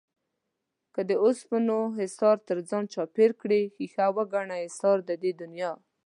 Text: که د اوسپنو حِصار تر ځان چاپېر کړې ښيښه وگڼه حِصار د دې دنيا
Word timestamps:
که 0.93 1.01
د 1.09 1.11
اوسپنو 1.23 1.79
حِصار 1.99 2.37
تر 2.47 2.57
ځان 2.69 2.83
چاپېر 2.93 3.31
کړې 3.41 3.61
ښيښه 3.75 4.07
وگڼه 4.17 4.55
حِصار 4.65 4.97
د 5.09 5.11
دې 5.23 5.31
دنيا 5.41 5.71